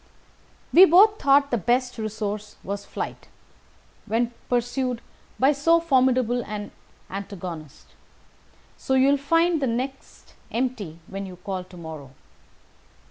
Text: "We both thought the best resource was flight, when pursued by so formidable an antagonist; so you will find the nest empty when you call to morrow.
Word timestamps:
"We 0.73 0.85
both 0.85 1.19
thought 1.21 1.51
the 1.51 1.59
best 1.59 1.99
resource 1.99 2.55
was 2.63 2.85
flight, 2.87 3.27
when 4.07 4.33
pursued 4.49 4.99
by 5.39 5.51
so 5.51 5.79
formidable 5.79 6.43
an 6.47 6.71
antagonist; 7.11 7.85
so 8.77 8.95
you 8.95 9.09
will 9.09 9.17
find 9.17 9.61
the 9.61 9.67
nest 9.67 10.33
empty 10.51 10.97
when 11.05 11.27
you 11.27 11.35
call 11.35 11.63
to 11.65 11.77
morrow. 11.77 12.09